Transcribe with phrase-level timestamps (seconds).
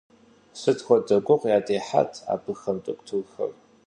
[0.59, 3.51] Сыт хуэдэу гугъу ядехьат абыхэм дохутырхэр!